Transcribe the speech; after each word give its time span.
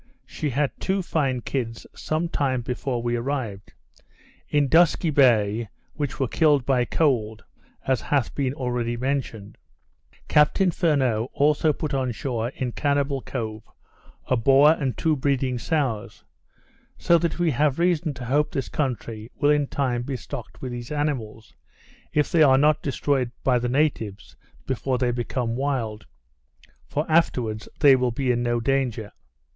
She 0.25 0.49
had 0.49 0.71
two 0.79 1.03
fine 1.03 1.41
kids, 1.41 1.85
some 1.93 2.27
time 2.27 2.61
before 2.61 3.03
we 3.03 3.15
arrived 3.15 3.73
in 4.49 4.67
Dusky 4.67 5.11
Bay, 5.11 5.69
which 5.93 6.19
were 6.19 6.27
killed 6.27 6.65
by 6.65 6.85
cold, 6.85 7.43
as 7.85 8.01
hath 8.01 8.33
been 8.33 8.55
already 8.55 8.97
mentioned. 8.97 9.59
Captain 10.27 10.71
Furneaux 10.71 11.29
also 11.33 11.71
put 11.71 11.93
on 11.93 12.11
shore, 12.13 12.49
in 12.55 12.71
Cannibal 12.71 13.21
Cove, 13.21 13.61
a 14.25 14.35
boar 14.35 14.71
and 14.71 14.97
two 14.97 15.15
breeding 15.15 15.59
sows; 15.59 16.23
so 16.97 17.19
that 17.19 17.37
we 17.37 17.51
have 17.51 17.77
reason 17.77 18.11
to 18.15 18.25
hope 18.25 18.51
this 18.53 18.69
country 18.69 19.29
will 19.35 19.51
in 19.51 19.67
time 19.67 20.01
be 20.01 20.15
stocked 20.17 20.63
with 20.63 20.71
these 20.71 20.91
animals, 20.91 21.53
if 22.11 22.31
they 22.31 22.41
are 22.41 22.57
not 22.57 22.81
destroyed 22.81 23.29
by 23.43 23.59
the 23.59 23.69
natives 23.69 24.35
before 24.65 24.97
they 24.97 25.11
become 25.11 25.55
wild; 25.55 26.07
for, 26.87 27.05
afterwards, 27.07 27.69
they 27.81 27.95
will 27.95 28.09
be 28.09 28.31
in 28.31 28.41
no 28.41 28.59
danger. 28.59 29.11